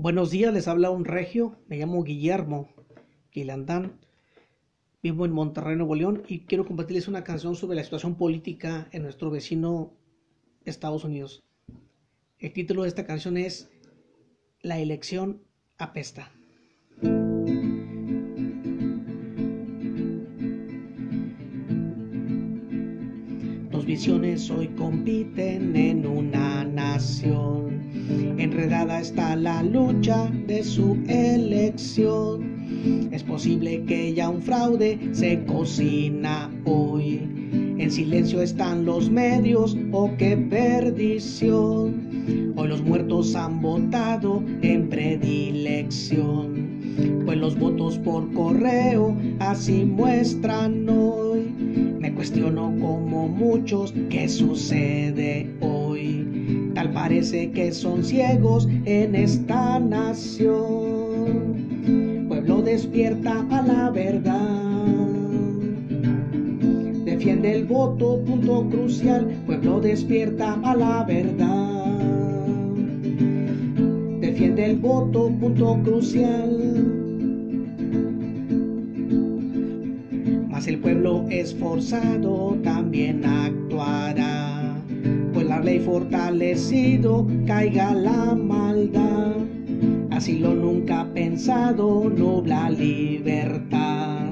[0.00, 2.68] Buenos días, les habla un regio, me llamo Guillermo
[3.30, 3.98] Quilandán,
[5.02, 9.02] vivo en Monterrey, Nuevo León y quiero compartirles una canción sobre la situación política en
[9.02, 9.92] nuestro vecino
[10.64, 11.42] Estados Unidos.
[12.38, 13.72] El título de esta canción es
[14.60, 15.42] La elección
[15.78, 16.30] apesta.
[23.88, 27.68] Visiones hoy compiten en una nación
[28.36, 33.08] Enredada está la lucha de su elección.
[33.10, 37.22] Es posible que ya un fraude se cocina hoy.
[37.78, 42.52] En silencio están los medios, oh qué perdición.
[42.56, 46.68] Hoy los muertos han votado en predilección.
[47.24, 50.84] Pues los votos por correo así muestran.
[52.18, 56.72] Cuestiono como muchos qué sucede hoy.
[56.74, 60.56] Tal parece que son ciegos en esta nación.
[62.26, 64.34] Pueblo despierta a la verdad.
[67.04, 69.28] Defiende el voto, punto crucial.
[69.46, 71.86] Pueblo despierta a la verdad.
[74.20, 76.97] Defiende el voto, punto crucial.
[80.68, 84.48] El pueblo esforzado también actuará
[85.48, 89.36] la ley fortalecido caiga la maldad.
[90.10, 94.26] Así lo nunca pensado, nubla libertad,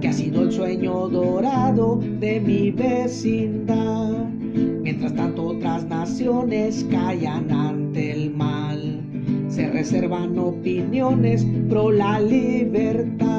[0.00, 4.26] que ha sido el sueño dorado de mi vecindad.
[4.82, 9.00] Mientras tanto otras naciones callan ante el mal,
[9.48, 13.29] se reservan opiniones pro la libertad.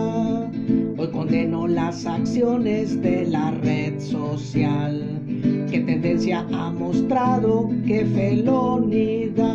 [1.12, 5.22] Hoy condeno las acciones de la red social
[5.70, 7.70] ¿Qué tendencia ha mostrado?
[7.86, 9.45] ¿Qué felonidad?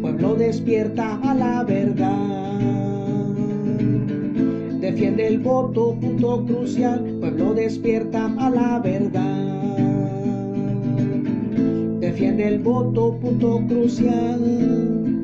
[0.00, 2.58] Pueblo despierta a la verdad.
[4.80, 7.04] Defiende el voto, punto crucial.
[7.20, 9.76] Pueblo despierta a la verdad.
[12.00, 15.17] Defiende el voto, punto crucial.